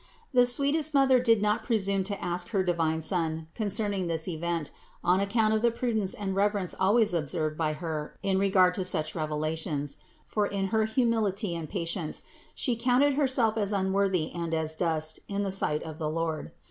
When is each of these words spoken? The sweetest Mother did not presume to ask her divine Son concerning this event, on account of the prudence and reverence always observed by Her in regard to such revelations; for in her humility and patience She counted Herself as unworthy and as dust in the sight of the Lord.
The 0.33 0.47
sweetest 0.47 0.95
Mother 0.95 1.19
did 1.19 1.43
not 1.43 1.61
presume 1.63 2.03
to 2.05 2.19
ask 2.19 2.47
her 2.47 2.63
divine 2.63 3.01
Son 3.01 3.45
concerning 3.53 4.07
this 4.07 4.27
event, 4.27 4.71
on 5.03 5.19
account 5.19 5.53
of 5.53 5.61
the 5.61 5.69
prudence 5.69 6.15
and 6.15 6.35
reverence 6.35 6.73
always 6.79 7.13
observed 7.13 7.55
by 7.55 7.73
Her 7.73 8.17
in 8.23 8.39
regard 8.39 8.73
to 8.73 8.83
such 8.83 9.13
revelations; 9.13 9.97
for 10.25 10.47
in 10.47 10.69
her 10.69 10.85
humility 10.85 11.53
and 11.53 11.69
patience 11.69 12.23
She 12.55 12.75
counted 12.75 13.13
Herself 13.13 13.57
as 13.57 13.71
unworthy 13.71 14.31
and 14.31 14.55
as 14.55 14.73
dust 14.73 15.19
in 15.27 15.43
the 15.43 15.51
sight 15.51 15.83
of 15.83 15.99
the 15.99 16.09
Lord. 16.09 16.51